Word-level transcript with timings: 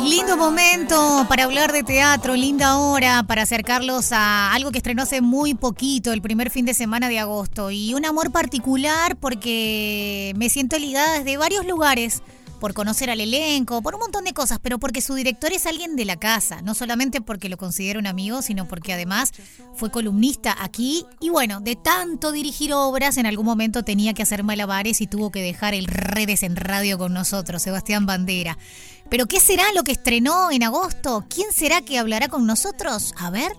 Lindo 0.00 0.36
momento 0.36 1.26
para 1.28 1.44
hablar 1.44 1.72
de 1.72 1.82
teatro, 1.82 2.34
linda 2.34 2.78
hora 2.78 3.22
para 3.22 3.42
acercarlos 3.42 4.12
a 4.12 4.52
algo 4.52 4.70
que 4.70 4.78
estrenó 4.78 5.02
hace 5.02 5.20
muy 5.20 5.54
poquito, 5.54 6.12
el 6.12 6.22
primer 6.22 6.50
fin 6.50 6.64
de 6.64 6.74
semana 6.74 7.08
de 7.08 7.18
agosto. 7.18 7.70
Y 7.70 7.94
un 7.94 8.04
amor 8.04 8.30
particular 8.30 9.16
porque 9.16 10.32
me 10.36 10.48
siento 10.48 10.78
ligada 10.78 11.18
desde 11.18 11.36
varios 11.36 11.66
lugares 11.66 12.22
por 12.58 12.74
conocer 12.74 13.10
al 13.10 13.20
elenco, 13.20 13.82
por 13.82 13.94
un 13.94 14.00
montón 14.00 14.24
de 14.24 14.32
cosas, 14.32 14.58
pero 14.60 14.78
porque 14.78 15.00
su 15.00 15.14
director 15.14 15.52
es 15.52 15.66
alguien 15.66 15.96
de 15.96 16.04
la 16.04 16.16
casa, 16.16 16.62
no 16.62 16.74
solamente 16.74 17.20
porque 17.20 17.48
lo 17.48 17.56
considero 17.56 18.00
un 18.00 18.06
amigo, 18.06 18.42
sino 18.42 18.66
porque 18.66 18.92
además 18.92 19.32
fue 19.74 19.90
columnista 19.90 20.56
aquí 20.58 21.04
y 21.20 21.28
bueno, 21.28 21.60
de 21.60 21.76
tanto 21.76 22.32
dirigir 22.32 22.72
obras, 22.72 23.16
en 23.16 23.26
algún 23.26 23.46
momento 23.46 23.82
tenía 23.82 24.14
que 24.14 24.22
hacer 24.22 24.42
malabares 24.42 25.00
y 25.00 25.06
tuvo 25.06 25.30
que 25.30 25.42
dejar 25.42 25.74
el 25.74 25.86
redes 25.86 26.42
en 26.42 26.56
radio 26.56 26.98
con 26.98 27.12
nosotros, 27.12 27.62
Sebastián 27.62 28.06
Bandera. 28.06 28.58
Pero 29.08 29.26
¿qué 29.26 29.40
será 29.40 29.64
lo 29.74 29.84
que 29.84 29.92
estrenó 29.92 30.50
en 30.50 30.62
agosto? 30.62 31.24
¿Quién 31.28 31.52
será 31.52 31.80
que 31.80 31.98
hablará 31.98 32.28
con 32.28 32.46
nosotros? 32.46 33.14
A 33.16 33.30
ver. 33.30 33.52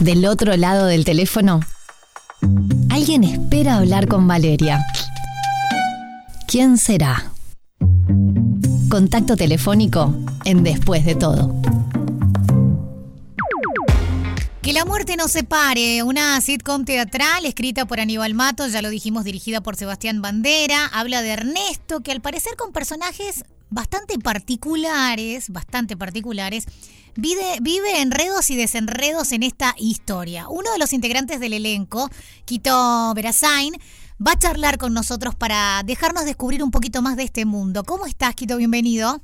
Del 0.00 0.24
otro 0.24 0.56
lado 0.56 0.86
del 0.86 1.04
teléfono, 1.04 1.60
alguien 2.90 3.22
espera 3.22 3.76
hablar 3.76 4.08
con 4.08 4.26
Valeria. 4.26 4.84
¿Quién 6.50 6.78
será? 6.78 7.32
Contacto 8.90 9.36
telefónico 9.36 10.12
en 10.44 10.64
Después 10.64 11.04
de 11.04 11.14
todo. 11.14 11.54
Que 14.60 14.72
la 14.72 14.84
muerte 14.84 15.14
nos 15.14 15.30
separe, 15.30 16.02
una 16.02 16.40
sitcom 16.40 16.84
teatral 16.84 17.46
escrita 17.46 17.86
por 17.86 18.00
Aníbal 18.00 18.34
Matos, 18.34 18.72
ya 18.72 18.82
lo 18.82 18.90
dijimos, 18.90 19.22
dirigida 19.22 19.60
por 19.60 19.76
Sebastián 19.76 20.22
Bandera, 20.22 20.86
habla 20.86 21.22
de 21.22 21.28
Ernesto, 21.28 22.00
que 22.00 22.10
al 22.10 22.20
parecer 22.20 22.56
con 22.56 22.72
personajes 22.72 23.44
bastante 23.68 24.18
particulares, 24.18 25.50
bastante 25.50 25.96
particulares, 25.96 26.66
vive, 27.14 27.58
vive 27.62 28.00
enredos 28.00 28.50
y 28.50 28.56
desenredos 28.56 29.30
en 29.30 29.44
esta 29.44 29.76
historia. 29.78 30.48
Uno 30.48 30.72
de 30.72 30.78
los 30.78 30.92
integrantes 30.92 31.38
del 31.38 31.52
elenco, 31.52 32.10
Quito 32.44 33.14
Verazain, 33.14 33.74
va 34.24 34.32
a 34.32 34.38
charlar 34.38 34.78
con 34.78 34.92
nosotros 34.94 35.34
para 35.34 35.82
dejarnos 35.84 36.24
descubrir 36.24 36.62
un 36.62 36.70
poquito 36.70 37.02
más 37.02 37.16
de 37.16 37.24
este 37.24 37.44
mundo. 37.44 37.84
¿Cómo 37.84 38.06
estás, 38.06 38.34
Quito? 38.34 38.56
Bienvenido. 38.56 39.20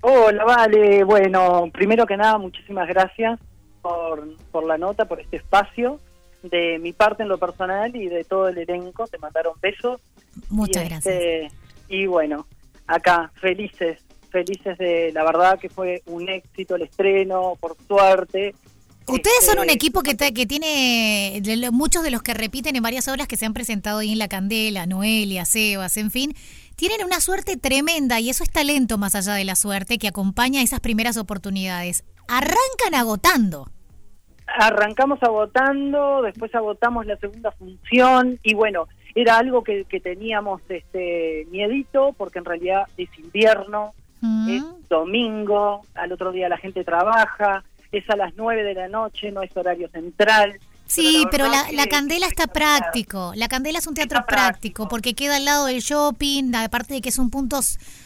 Hola, 0.00 0.44
vale. 0.44 1.04
Bueno, 1.04 1.68
primero 1.72 2.06
que 2.06 2.16
nada, 2.16 2.38
muchísimas 2.38 2.88
gracias 2.88 3.38
por, 3.82 4.36
por 4.50 4.64
la 4.64 4.78
nota, 4.78 5.04
por 5.06 5.20
este 5.20 5.36
espacio. 5.36 6.00
De 6.42 6.78
mi 6.80 6.92
parte 6.92 7.22
en 7.22 7.28
lo 7.28 7.38
personal 7.38 7.94
y 7.94 8.08
de 8.08 8.24
todo 8.24 8.48
el 8.48 8.58
elenco, 8.58 9.06
te 9.06 9.18
mandaron 9.18 9.54
besos. 9.60 10.00
Muchas 10.50 10.84
Y, 10.84 10.88
gracias. 10.88 11.14
este, 11.14 11.48
y 11.88 12.06
bueno, 12.06 12.46
acá, 12.88 13.30
felices, 13.40 14.00
felices 14.30 14.76
de 14.78 15.12
la 15.12 15.22
verdad 15.24 15.58
que 15.60 15.68
fue 15.68 16.02
un 16.06 16.28
éxito 16.28 16.74
el 16.74 16.82
estreno, 16.82 17.54
por 17.60 17.76
suerte. 17.86 18.56
Ustedes 19.08 19.44
son 19.44 19.58
un 19.58 19.64
Este, 19.64 19.74
equipo 19.74 20.02
que, 20.02 20.14
te- 20.14 20.32
que 20.32 20.46
tiene 20.46 21.40
de 21.42 21.70
muchos 21.70 22.02
de 22.02 22.10
los 22.10 22.22
que 22.22 22.34
repiten 22.34 22.76
en 22.76 22.82
varias 22.82 23.08
obras 23.08 23.26
que 23.28 23.36
se 23.36 23.46
han 23.46 23.52
presentado 23.54 23.98
ahí 23.98 24.12
en 24.12 24.18
La 24.18 24.28
Candela, 24.28 24.86
Noelia, 24.86 25.44
Sebas, 25.44 25.96
en 25.96 26.10
fin. 26.10 26.34
Tienen 26.76 27.04
una 27.04 27.20
suerte 27.20 27.56
tremenda 27.56 28.20
y 28.20 28.30
eso 28.30 28.42
es 28.44 28.50
talento 28.50 28.98
más 28.98 29.14
allá 29.14 29.34
de 29.34 29.44
la 29.44 29.56
suerte 29.56 29.98
que 29.98 30.08
acompaña 30.08 30.62
esas 30.62 30.80
primeras 30.80 31.16
oportunidades. 31.16 32.04
Arrancan 32.28 32.94
agotando. 32.94 33.70
arrancamos 34.46 35.22
agotando, 35.22 36.22
después 36.22 36.54
agotamos 36.54 37.06
la 37.06 37.16
segunda 37.16 37.52
función 37.52 38.38
y 38.42 38.54
bueno, 38.54 38.86
era 39.14 39.38
algo 39.38 39.62
que, 39.64 39.84
que 39.84 40.00
teníamos 40.00 40.60
este 40.68 41.46
miedito 41.50 42.12
porque 42.18 42.38
en 42.38 42.44
realidad 42.44 42.84
es 42.96 43.08
invierno, 43.18 43.94
Mm. 44.24 44.48
es 44.56 44.88
domingo, 44.88 45.80
al 45.96 46.12
otro 46.12 46.30
día 46.30 46.48
la 46.48 46.56
gente 46.56 46.84
trabaja, 46.84 47.64
es 47.92 48.08
a 48.10 48.16
las 48.16 48.34
9 48.34 48.64
de 48.64 48.74
la 48.74 48.88
noche, 48.88 49.30
no 49.30 49.42
es 49.42 49.56
horario 49.56 49.88
central. 49.90 50.58
Sí, 50.92 51.24
pero 51.30 51.48
la, 51.48 51.72
la 51.72 51.86
Candela 51.86 52.26
está 52.26 52.46
práctico. 52.46 53.32
La 53.34 53.48
Candela 53.48 53.78
es 53.78 53.86
un 53.86 53.94
teatro 53.94 54.26
práctico 54.26 54.88
porque 54.88 55.14
queda 55.14 55.36
al 55.36 55.46
lado 55.46 55.64
del 55.64 55.80
shopping, 55.80 56.54
aparte 56.54 56.92
de 56.92 57.00
que 57.00 57.08
es 57.08 57.18
un 57.18 57.30
punto 57.30 57.60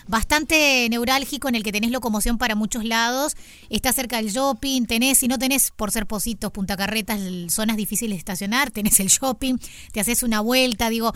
bastante 0.07 0.87
neurálgico 0.89 1.49
en 1.49 1.57
el 1.57 1.65
que 1.65 1.73
tenés 1.73 1.91
locomoción 1.91 2.39
para 2.39 2.55
muchos 2.55 2.85
lados. 2.85 3.37
Está 3.71 3.93
cerca 3.93 4.19
del 4.19 4.31
shopping, 4.31 4.85
tenés, 4.85 5.19
si 5.19 5.27
no 5.27 5.37
tenés 5.37 5.73
por 5.73 5.91
ser 5.91 6.07
Positos, 6.07 6.53
Punta 6.53 6.77
Carretas, 6.77 7.21
zonas 7.49 7.77
difíciles 7.77 8.15
de 8.15 8.19
estacionar, 8.19 8.71
tenés 8.71 9.01
el 9.01 9.09
shopping, 9.09 9.57
te 9.93 9.99
haces 9.99 10.23
una 10.23 10.41
vuelta, 10.41 10.89
digo, 10.89 11.13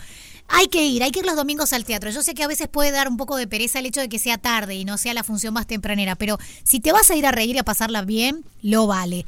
hay 0.49 0.67
que 0.67 0.85
ir, 0.85 1.03
hay 1.03 1.11
que 1.11 1.19
ir 1.19 1.25
los 1.25 1.37
domingos 1.37 1.71
al 1.71 1.85
teatro. 1.85 2.09
Yo 2.09 2.21
sé 2.21 2.33
que 2.33 2.43
a 2.43 2.47
veces 2.47 2.67
puede 2.67 2.91
dar 2.91 3.07
un 3.07 3.15
poco 3.15 3.37
de 3.37 3.47
pereza 3.47 3.79
el 3.79 3.85
hecho 3.85 4.01
de 4.01 4.09
que 4.09 4.19
sea 4.19 4.37
tarde 4.37 4.75
y 4.75 4.83
no 4.83 4.97
sea 4.97 5.13
la 5.13 5.23
función 5.23 5.53
más 5.53 5.67
tempranera, 5.67 6.15
pero 6.15 6.37
si 6.63 6.81
te 6.81 6.91
vas 6.91 7.09
a 7.11 7.15
ir 7.15 7.25
a 7.25 7.31
reír 7.31 7.55
y 7.55 7.59
a 7.59 7.63
pasarla 7.63 8.01
bien, 8.01 8.43
lo 8.61 8.87
vale. 8.87 9.25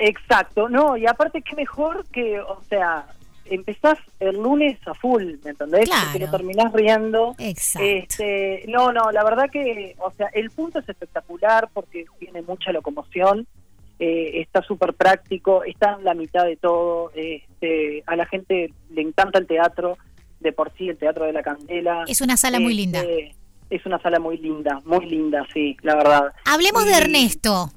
Exacto, 0.00 0.68
no, 0.68 0.96
y 0.96 1.06
aparte 1.06 1.42
qué 1.42 1.54
mejor 1.54 2.06
que, 2.06 2.40
o 2.40 2.60
sea, 2.68 3.06
empezás 3.44 3.98
el 4.18 4.36
lunes 4.36 4.78
a 4.86 4.94
full, 4.94 5.34
¿me 5.44 5.50
entendés? 5.50 5.88
Claro. 5.88 6.12
Que 6.12 6.18
lo 6.20 6.30
terminás 6.30 6.72
riendo. 6.72 7.34
Exacto. 7.38 7.86
Este, 7.86 8.64
no, 8.68 8.92
no, 8.92 9.10
la 9.12 9.22
verdad 9.24 9.50
que, 9.50 9.94
o 9.98 10.10
sea, 10.12 10.28
el 10.32 10.50
punto 10.50 10.78
es 10.78 10.88
espectacular 10.88 11.68
porque 11.72 12.06
tiene 12.18 12.42
mucha 12.42 12.72
locomoción, 12.72 13.46
eh, 13.98 14.40
está 14.40 14.62
súper 14.62 14.94
práctico, 14.94 15.62
está 15.64 15.96
en 15.98 16.04
la 16.04 16.14
mitad 16.14 16.44
de 16.44 16.56
todo, 16.56 17.12
este, 17.14 18.02
a 18.06 18.16
la 18.16 18.26
gente 18.26 18.72
le 18.90 19.02
encanta 19.02 19.38
el 19.38 19.46
teatro, 19.46 19.98
de 20.40 20.52
por 20.52 20.72
sí 20.76 20.88
el 20.88 20.96
Teatro 20.96 21.26
de 21.26 21.32
la 21.32 21.42
Candela. 21.42 22.04
Es 22.08 22.20
una 22.20 22.36
sala 22.36 22.58
muy 22.58 22.74
linda. 22.74 23.00
Este, 23.00 23.34
Es 23.68 23.86
una 23.86 24.00
sala 24.00 24.18
muy 24.18 24.38
linda, 24.38 24.80
muy 24.84 25.06
linda, 25.06 25.46
sí, 25.52 25.76
la 25.82 25.94
verdad. 25.94 26.32
Hablemos 26.44 26.84
de 26.86 26.92
Ernesto. 26.92 27.70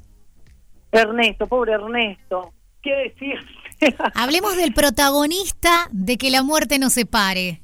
Ernesto, 0.94 1.48
pobre 1.48 1.74
Ernesto, 1.74 2.54
¿qué 2.82 2.96
decir? 2.96 3.40
Hablemos 4.16 4.56
del 4.56 4.74
protagonista 4.74 5.88
de 5.92 6.18
que 6.18 6.30
la 6.30 6.44
muerte 6.44 6.80
nos 6.80 6.94
separe. 6.94 7.60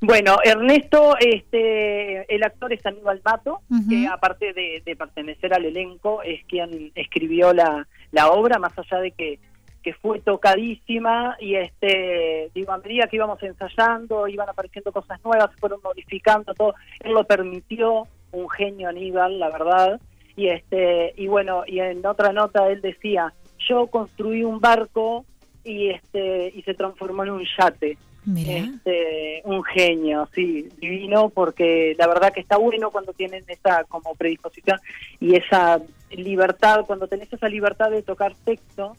Bueno, 0.00 0.38
Ernesto, 0.44 1.16
este, 1.18 2.32
el 2.34 2.42
actor 2.42 2.72
es 2.72 2.84
Aníbal 2.84 3.20
Mato, 3.24 3.60
que 3.88 4.06
aparte 4.06 4.52
de, 4.52 4.82
de 4.84 4.96
pertenecer 4.96 5.52
al 5.54 5.64
elenco, 5.64 6.22
es 6.22 6.44
quien 6.44 6.92
escribió 6.94 7.52
la, 7.52 7.86
la 8.12 8.28
obra, 8.28 8.58
más 8.58 8.72
allá 8.78 9.00
de 9.00 9.10
que, 9.12 9.38
que 9.82 9.94
fue 9.94 10.20
tocadísima 10.20 11.36
y 11.40 11.56
este, 11.56 12.50
digo, 12.54 12.72
a 12.72 12.78
medida 12.78 13.06
que 13.06 13.16
íbamos 13.16 13.42
ensayando, 13.42 14.26
iban 14.28 14.48
apareciendo 14.48 14.92
cosas 14.92 15.20
nuevas, 15.24 15.50
se 15.52 15.58
fueron 15.58 15.80
modificando 15.82 16.54
todo, 16.54 16.74
él 17.00 17.12
lo 17.12 17.24
permitió, 17.24 18.06
un 18.32 18.48
genio 18.50 18.88
Aníbal, 18.88 19.38
la 19.38 19.50
verdad, 19.50 20.00
y 20.36 20.48
este, 20.48 21.14
y 21.16 21.26
bueno, 21.26 21.62
y 21.66 21.80
en 21.80 22.04
otra 22.06 22.32
nota 22.32 22.68
él 22.68 22.80
decía, 22.80 23.32
yo 23.68 23.86
construí 23.86 24.44
un 24.44 24.60
barco 24.60 25.24
y 25.64 25.90
este, 25.90 26.52
y 26.54 26.62
se 26.62 26.74
transformó 26.74 27.22
en 27.24 27.30
un 27.30 27.44
yate. 27.58 27.96
Mira. 28.26 28.52
Este, 28.56 29.42
un 29.44 29.62
genio, 29.64 30.26
sí, 30.34 30.68
divino, 30.80 31.28
porque 31.28 31.94
la 31.98 32.06
verdad 32.06 32.32
que 32.32 32.40
está 32.40 32.56
bueno 32.56 32.90
cuando 32.90 33.12
tienen 33.12 33.44
esa 33.48 33.84
como 33.84 34.14
predisposición 34.14 34.78
y 35.20 35.36
esa 35.36 35.80
libertad, 36.10 36.84
cuando 36.86 37.06
tenés 37.06 37.30
esa 37.32 37.48
libertad 37.50 37.90
de 37.90 38.02
tocar 38.02 38.34
texto 38.44 38.96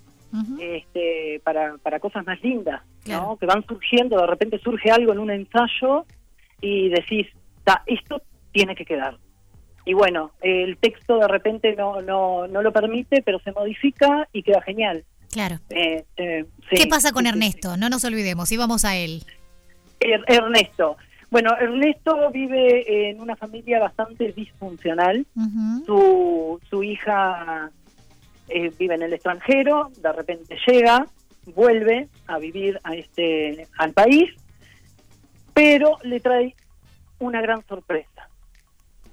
este, 0.59 1.39
para, 1.43 1.75
para 1.81 1.99
cosas 1.99 2.25
más 2.25 2.41
lindas, 2.43 2.81
Claro. 3.03 3.23
¿no? 3.29 3.37
Que 3.37 3.45
van 3.45 3.65
surgiendo, 3.65 4.19
de 4.19 4.27
repente 4.27 4.59
surge 4.59 4.91
algo 4.91 5.11
en 5.13 5.19
un 5.19 5.31
ensayo 5.31 6.05
y 6.61 6.89
decís, 6.89 7.27
"Ta, 7.63 7.83
esto 7.85 8.21
tiene 8.51 8.75
que 8.75 8.85
quedar. 8.85 9.17
Y 9.85 9.93
bueno, 9.93 10.31
el 10.41 10.77
texto 10.77 11.19
de 11.19 11.27
repente 11.27 11.75
no, 11.75 12.01
no, 12.01 12.47
no 12.47 12.61
lo 12.63 12.73
permite, 12.73 13.21
pero 13.21 13.39
se 13.39 13.51
modifica 13.51 14.27
y 14.33 14.41
queda 14.43 14.61
genial. 14.61 15.03
Claro. 15.31 15.59
Este, 15.69 16.45
sí, 16.69 16.75
¿Qué 16.77 16.87
pasa 16.87 17.11
con 17.11 17.25
sí, 17.25 17.29
sí, 17.31 17.33
sí. 17.33 17.37
Ernesto? 17.45 17.77
No 17.77 17.89
nos 17.89 18.03
olvidemos, 18.03 18.51
íbamos 18.51 18.83
a 18.85 18.95
él. 18.95 19.23
Er- 19.99 20.23
Ernesto. 20.27 20.97
Bueno, 21.29 21.51
Ernesto 21.59 22.31
vive 22.31 23.09
en 23.09 23.19
una 23.19 23.35
familia 23.35 23.79
bastante 23.79 24.31
disfuncional. 24.31 25.25
Su, 25.85 26.59
su 26.69 26.83
hija 26.83 27.69
eh, 28.47 28.71
vive 28.79 28.95
en 28.95 29.01
el 29.03 29.13
extranjero, 29.13 29.91
de 30.01 30.13
repente 30.13 30.55
llega, 30.65 31.05
vuelve 31.53 32.07
a 32.27 32.37
vivir 32.39 32.79
a 32.83 32.95
este 32.95 33.67
al 33.77 33.91
país, 33.93 34.31
pero 35.53 35.97
le 36.03 36.19
trae 36.19 36.55
una 37.19 37.41
gran 37.41 37.65
sorpresa. 37.67 38.29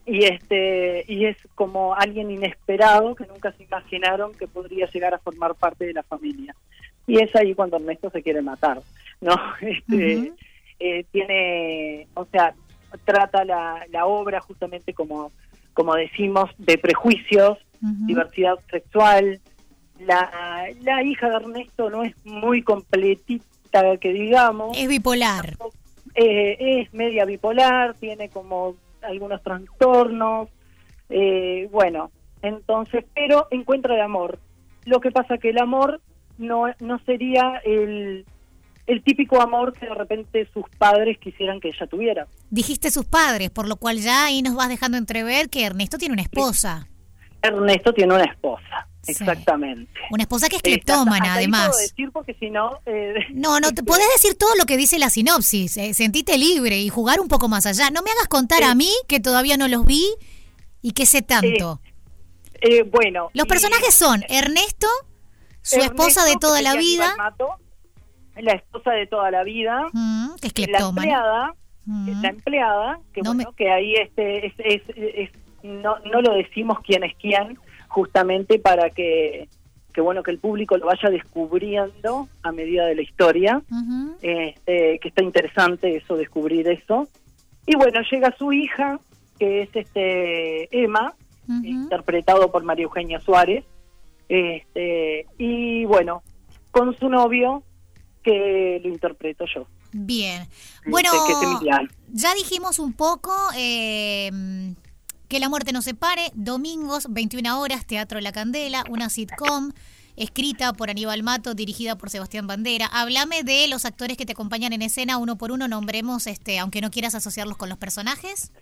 Y 0.05 0.25
este 0.25 1.05
y 1.07 1.27
es 1.27 1.37
como 1.55 1.95
alguien 1.95 2.31
inesperado 2.31 3.15
que 3.15 3.27
nunca 3.27 3.53
se 3.53 3.63
imaginaron 3.65 4.35
que 4.35 4.49
podría 4.49 4.87
llegar 4.91 5.15
a 5.15 5.19
formar 5.19 5.55
parte 5.55 5.87
de 5.87 5.93
la 5.93 6.03
familia. 6.03 6.55
Y 7.07 7.23
es 7.23 7.35
ahí 7.37 7.55
cuando 7.55 7.77
Ernesto 7.77 8.11
se 8.11 8.23
quiere 8.23 8.43
matar, 8.43 8.81
¿no? 9.21 9.35
Este, 9.61 10.33
eh, 10.81 11.05
tiene, 11.13 12.09
o 12.15 12.25
sea, 12.27 12.55
trata 13.05 13.45
la, 13.45 13.87
la 13.91 14.07
obra 14.07 14.41
justamente 14.41 14.93
como, 14.93 15.31
como 15.75 15.95
decimos, 15.95 16.51
de 16.59 16.79
prejuicios, 16.79 17.59
diversidad 17.81 18.55
sexual. 18.71 19.41
La, 20.01 20.67
la 20.83 21.03
hija 21.05 21.29
de 21.29 21.37
Ernesto 21.37 21.91
no 21.91 22.03
es 22.03 22.15
muy 22.25 22.63
completita, 22.63 23.97
que 24.01 24.13
digamos. 24.13 24.77
Es 24.77 24.89
bipolar. 24.89 25.57
eh, 26.15 26.57
es 26.83 26.93
media 26.93 27.25
bipolar, 27.25 27.95
tiene 27.95 28.29
como 28.29 28.75
algunos 29.03 29.43
trastornos, 29.43 30.49
eh, 31.09 31.69
bueno, 31.71 32.11
entonces, 32.43 33.05
pero 33.15 33.47
encuentra 33.51 33.95
el 33.95 34.01
amor. 34.01 34.39
Lo 34.85 35.01
que 35.01 35.11
pasa 35.11 35.39
que 35.39 35.51
el 35.51 35.59
amor 35.59 36.01
no, 36.39 36.65
no 36.81 36.99
sería 37.05 37.61
el, 37.65 38.25
el 38.87 39.03
típico 39.03 39.41
amor 39.41 39.73
que 39.73 39.87
de 39.87 39.95
repente 39.95 40.49
sus 40.53 40.65
padres 40.79 41.19
quisieran 41.19 41.61
que 41.61 41.69
ella 41.69 41.87
tuviera. 41.87 42.27
Dijiste 42.51 42.91
sus 42.91 43.05
padres, 43.05 43.51
por 43.51 43.69
lo 43.69 43.77
cual 43.77 43.99
ya 43.99 44.25
ahí 44.27 44.43
nos 44.43 44.55
vas 44.55 44.69
dejando 44.69 44.99
entrever 44.99 45.49
que 45.49 45.65
Ernesto 45.65 45.99
tiene 45.99 46.15
una 46.15 46.23
esposa. 46.23 46.89
Ernesto 47.43 47.93
tiene 47.93 48.15
una 48.15 48.25
esposa, 48.25 48.89
exactamente. 49.07 49.93
Una 50.11 50.23
esposa 50.23 50.49
que 50.49 50.57
es 50.57 50.63
cleptómana, 50.63 51.35
además. 51.35 51.71
No 51.71 51.77
decir 51.77 52.11
porque 52.13 52.35
si 52.35 52.51
no... 52.51 52.79
Eh, 52.87 53.15
no, 53.35 53.61
no, 53.61 53.73
te 53.73 53.83
podés 53.83 54.07
decir 54.15 54.37
todo 54.37 54.55
lo 54.57 54.65
que 54.65 54.77
dice 54.77 54.99
la 54.99 55.11
sinopsis. 55.11 55.77
Eh, 55.77 55.95
sentite 55.95 56.39
libre 56.39 56.79
y 56.81 56.89
jugar 56.89 57.21
un 57.21 57.29
poco 57.29 57.49
más 57.49 57.67
allá. 57.67 57.91
No 57.91 58.03
me 58.03 58.11
hagas 58.11 58.29
contar 58.29 58.63
a 58.65 58.75
mí, 58.75 58.91
que 59.09 59.21
todavía 59.21 59.57
no 59.57 59.69
los 59.69 59.85
vi 59.85 60.05
y 60.81 60.93
que 60.93 61.07
sé 61.07 61.23
tanto. 61.23 61.81
Eh, 62.61 62.83
bueno. 62.83 63.31
Los 63.35 63.47
personajes 63.47 63.95
son 63.95 64.23
Ernesto, 64.29 64.89
su 65.63 65.81
esposa 65.81 66.25
de 66.25 66.37
toda 66.37 66.63
la 66.63 66.75
vida. 66.77 67.15
la 68.37 68.53
esposa 68.53 68.93
de 68.93 69.07
toda 69.07 69.31
la 69.31 69.43
vida. 69.45 69.87
Mm, 69.93 70.35
que 70.37 70.63
es 70.63 70.69
La 70.71 70.79
empleada, 70.79 71.55
la 71.87 72.29
empleada, 72.29 73.01
que 73.13 73.23
bueno, 73.23 73.53
que 73.57 73.71
ahí 73.71 73.95
este 73.95 74.47
es, 74.47 74.83
es 74.87 75.31
no, 75.63 75.99
no 76.01 76.21
lo 76.21 76.35
decimos 76.35 76.79
quién 76.85 77.05
es 77.05 77.15
quién, 77.17 77.59
justamente 77.89 78.59
para 78.59 78.91
que, 78.91 79.49
que 79.93 80.01
bueno 80.01 80.23
que 80.23 80.31
el 80.31 80.39
público 80.39 80.77
lo 80.77 80.87
vaya 80.87 81.11
descubriendo 81.11 82.29
a 82.43 82.53
medida 82.53 82.87
de 82.87 82.95
la 82.95 83.03
historia, 83.03 83.63
este, 84.21 84.99
que 84.99 85.09
está 85.09 85.23
interesante 85.23 85.97
eso, 85.97 86.17
descubrir 86.17 86.69
eso. 86.69 87.09
Y 87.67 87.77
bueno, 87.77 88.01
llega 88.11 88.35
su 88.37 88.53
hija, 88.53 88.99
que 89.39 89.63
es 89.63 89.71
este 89.75 90.69
Emma, 90.85 91.15
interpretado 91.49 92.51
por 92.51 92.65
María 92.65 92.85
Eugenia 92.85 93.21
Suárez, 93.21 93.65
este, 94.29 95.27
y 95.39 95.85
bueno, 95.85 96.23
con 96.71 96.97
su 96.99 97.09
novio, 97.09 97.63
que 98.23 98.81
lo 98.83 98.89
interpreto 98.89 99.45
yo. 99.55 99.67
Bien. 99.93 100.43
Este, 100.43 100.91
bueno, 100.91 101.11
ya 102.09 102.35
dijimos 102.35 102.79
un 102.79 102.95
poco 102.95 103.33
eh, 103.57 104.31
que 105.33 105.41
la 105.41 105.49
muerte 105.49 105.73
nos 105.73 105.87
separe, 105.87 106.31
domingos, 106.35 107.07
21 107.09 107.59
horas, 107.59 107.87
Teatro 107.87 108.21
La 108.21 108.33
Candela, 108.33 108.85
una 108.91 109.09
sitcom 109.09 109.73
escrita 110.15 110.75
por 110.75 110.91
Aníbal 110.91 111.23
Mato, 111.23 111.55
dirigida 111.55 111.97
por 111.97 112.11
Sebastián 112.11 112.47
Bandera. 112.47 112.85
Háblame 112.93 113.43
de 113.43 113.67
los 113.67 113.87
actores 113.87 114.19
que 114.19 114.27
te 114.27 114.33
acompañan 114.33 114.75
en 114.75 114.83
escena, 114.83 115.17
uno 115.17 115.39
por 115.39 115.51
uno, 115.51 115.69
nombremos, 115.69 116.27
este, 116.27 116.59
aunque 116.59 116.83
no 116.83 116.91
quieras 116.91 117.15
asociarlos 117.15 117.57
con 117.57 117.71
los 117.71 117.79
personajes. 117.79 118.53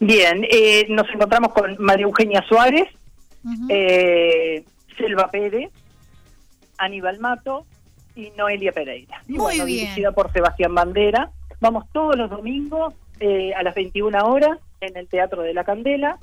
Bien, 0.00 0.46
eh, 0.50 0.86
nos 0.88 1.06
encontramos 1.10 1.52
con 1.52 1.76
María 1.78 2.04
Eugenia 2.04 2.42
Suárez, 2.48 2.88
eh, 3.68 4.64
Selva 4.96 5.30
Pérez, 5.30 5.70
Aníbal 6.78 7.18
Mato 7.18 7.66
y 8.16 8.30
Noelia 8.30 8.72
Pereira. 8.72 9.22
Muy 9.28 9.56
bien. 9.56 9.66
Dirigida 9.66 10.12
por 10.12 10.32
Sebastián 10.32 10.74
Bandera. 10.74 11.30
Vamos 11.60 11.84
todos 11.92 12.16
los 12.16 12.30
domingos 12.30 12.94
eh, 13.20 13.52
a 13.54 13.62
las 13.62 13.74
21 13.74 14.18
horas 14.26 14.58
en 14.80 14.96
el 14.96 15.08
Teatro 15.08 15.42
de 15.42 15.54
la 15.54 15.64
Candela. 15.64 16.18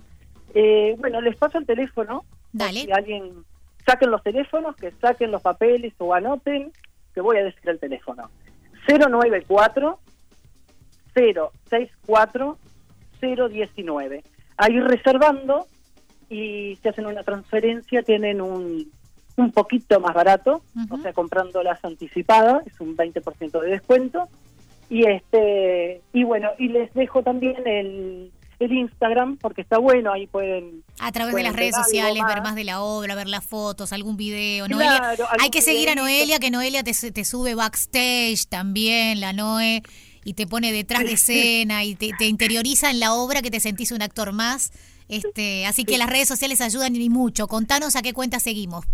Eh, 0.54 0.96
bueno, 0.98 1.22
les 1.22 1.36
paso 1.36 1.58
el 1.58 1.66
teléfono. 1.66 2.24
Dale. 2.54 2.82
Si 2.82 2.92
alguien 2.92 3.44
saquen 3.86 4.12
los 4.12 4.24
teléfonos, 4.24 4.76
que 4.76 4.92
saquen 4.92 5.32
los 5.32 5.42
papeles 5.42 5.94
o 5.98 6.14
anoten, 6.14 6.72
que 7.14 7.22
voy 7.22 7.38
a 7.38 7.44
decir 7.44 7.70
el 7.70 7.80
teléfono. 7.80 8.30
094 8.88 10.00
064 11.14 12.58
019. 13.22 14.24
Ahí 14.58 14.80
reservando 14.80 15.68
y 16.30 16.78
si 16.82 16.88
hacen 16.88 17.06
una 17.06 17.24
transferencia 17.24 18.04
tienen 18.04 18.42
un, 18.42 18.92
un 19.38 19.52
poquito 19.52 20.00
más 20.00 20.14
barato, 20.14 20.62
o 20.90 20.98
sea, 20.98 21.14
comprándolas 21.14 21.84
anticipadas, 21.84 22.66
es 22.68 22.80
un 22.80 22.96
20% 22.96 23.62
de 23.62 23.70
descuento. 23.70 24.28
Y 24.90 25.06
este 25.08 26.02
y 26.14 26.24
bueno, 26.24 26.50
y 26.60 26.68
les 26.68 26.94
dejo 26.94 27.24
también 27.24 27.66
el, 27.66 28.32
el 28.60 28.72
Instagram, 28.72 29.38
porque 29.38 29.62
está 29.62 29.78
bueno, 29.78 30.14
ahí 30.14 30.28
pueden... 30.28 30.84
A 31.00 31.12
través 31.12 31.36
de 31.36 31.44
las 31.44 31.56
redes 31.56 31.76
sociales, 31.76 32.24
ver 32.28 32.42
más 32.42 32.56
de 32.56 32.64
la 32.64 32.82
obra, 32.82 33.16
ver 33.16 33.28
las 33.28 33.46
fotos, 33.46 33.92
algún 33.92 34.16
video. 34.18 34.68
Noelia, 34.68 35.16
hay 35.40 35.50
que 35.50 35.62
seguir 35.62 35.90
a 35.90 35.96
Noelia, 35.96 36.40
que 36.40 36.52
Noelia 36.52 36.84
te, 36.84 36.94
te, 37.12 37.26
sube 37.26 37.56
backstage 37.56 38.48
también, 38.48 39.20
la 39.20 39.34
Noe, 39.34 39.82
y 40.24 40.34
te 40.34 40.48
pone 40.48 40.72
detrás 40.72 41.04
de 41.04 41.14
escena 41.14 41.84
y 41.84 41.96
te, 41.96 42.26
interioriza 42.26 42.90
en 42.90 43.00
la 43.00 43.14
obra 43.14 43.42
que 43.42 43.52
te 43.52 43.60
sentís 43.60 43.92
un 43.92 44.02
actor 44.02 44.32
más. 44.32 44.72
Este, 45.08 45.66
así 45.68 45.86
que 45.86 45.98
las 45.98 46.10
redes 46.10 46.28
sociales 46.28 46.62
ayudan 46.62 46.96
y 46.96 47.10
mucho. 47.10 47.48
Contanos 47.48 47.96
a 47.96 48.02
qué 48.02 48.14
cuenta 48.14 48.40
seguimos. 48.40 48.86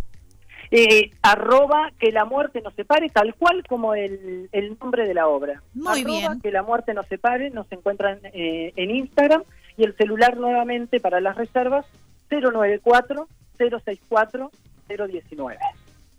Eh, 0.74 1.12
arroba 1.22 1.92
que 2.00 2.14
la 2.14 2.24
muerte 2.24 2.62
nos 2.62 2.74
separe, 2.76 3.10
tal 3.10 3.36
cual 3.36 3.62
como 3.68 3.94
el, 3.94 4.48
el 4.54 4.78
nombre 4.80 5.06
de 5.06 5.14
la 5.14 5.28
obra. 5.28 5.62
Muy 5.74 6.06
bien. 6.06 6.40
Que 6.40 6.50
la 6.50 6.64
muerte 6.64 6.94
nos 6.94 7.08
separe, 7.08 7.50
nos 7.50 7.70
encuentran 7.72 8.20
eh, 8.34 8.72
en 8.78 8.92
Instagram 8.92 9.44
y 9.76 9.84
el 9.84 9.96
celular 9.98 10.38
nuevamente 10.38 11.02
para 11.02 11.20
las 11.20 11.36
reservas 11.36 11.86
094 12.30 13.28
064 13.58 14.52
019. 14.88 15.58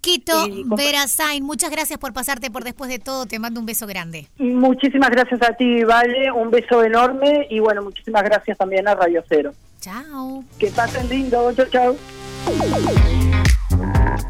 Quito, 0.02 0.32
Vera 0.76 1.06
Sain, 1.06 1.44
muchas 1.44 1.70
gracias 1.70 1.98
por 1.98 2.12
pasarte 2.12 2.50
por 2.50 2.64
después 2.64 2.90
de 2.90 2.98
todo. 2.98 3.24
Te 3.26 3.38
mando 3.38 3.60
un 3.60 3.66
beso 3.66 3.86
grande. 3.86 4.26
Muchísimas 4.36 5.10
gracias 5.10 5.40
a 5.42 5.54
ti, 5.54 5.84
Vale. 5.84 6.30
Un 6.32 6.50
beso 6.50 6.82
enorme 6.82 7.46
y 7.48 7.60
bueno, 7.60 7.82
muchísimas 7.82 8.24
gracias 8.24 8.58
también 8.58 8.88
a 8.88 8.96
Radio 8.96 9.22
Cero. 9.28 9.52
Chao. 9.80 10.44
Que 10.58 10.68
pasen 10.68 11.08
lindo. 11.08 11.52
Chao, 11.54 11.66
chao. 11.70 11.96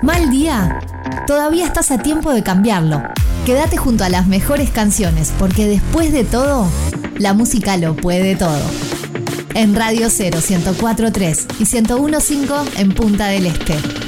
¿Mal 0.03 0.31
día? 0.31 0.81
Todavía 1.29 1.65
estás 1.65 1.93
a 1.93 1.99
tiempo 1.99 2.33
de 2.33 2.43
cambiarlo. 2.43 3.01
Quédate 3.47 3.77
junto 3.77 4.03
a 4.03 4.09
las 4.09 4.27
mejores 4.27 4.71
canciones, 4.71 5.33
porque 5.39 5.69
después 5.69 6.13
de 6.13 6.25
todo, 6.25 6.67
la 7.19 7.35
música 7.35 7.77
lo 7.77 7.95
puede 7.95 8.35
todo. 8.35 8.59
En 9.55 9.77
Radio 9.77 10.09
0 10.11 10.39
104.3 10.41 11.47
y 11.61 11.65
101.5 11.65 12.81
en 12.81 12.93
Punta 12.93 13.29
del 13.29 13.47
Este. 13.47 14.02